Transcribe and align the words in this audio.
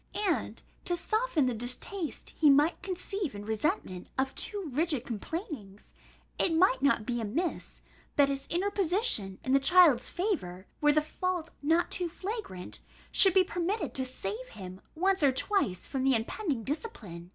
And, 0.25 0.63
to 0.85 0.95
soften 0.95 1.45
the 1.45 1.53
distaste 1.53 2.31
he 2.31 2.49
might 2.49 2.81
conceive 2.81 3.35
in 3.35 3.45
resentment 3.45 4.09
of 4.17 4.33
too 4.33 4.67
rigid 4.73 5.05
complainings, 5.05 5.93
it 6.39 6.55
might 6.55 6.81
not 6.81 7.05
be 7.05 7.21
amiss, 7.21 7.81
that 8.15 8.27
his 8.27 8.47
interposition 8.49 9.37
in 9.43 9.51
the 9.53 9.59
child's 9.59 10.09
favour, 10.09 10.65
were 10.81 10.91
the 10.91 11.03
fault 11.03 11.51
not 11.61 11.91
too 11.91 12.09
flagrant, 12.09 12.79
should 13.11 13.35
be 13.35 13.43
permitted 13.43 13.93
to 13.93 14.03
save 14.03 14.47
him 14.47 14.81
once 14.95 15.21
or 15.21 15.31
twice 15.31 15.85
from 15.85 16.03
the 16.03 16.15
impending 16.15 16.63
discipline. 16.63 17.29